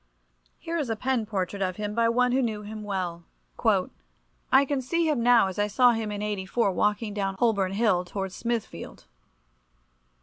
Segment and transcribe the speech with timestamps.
[0.57, 3.23] Here is a pen portrait of him by one who knew him well—
[4.51, 8.03] "I can see him now as I saw him in '84 walking down Holborn Hill,
[8.03, 9.05] towards Smithfield.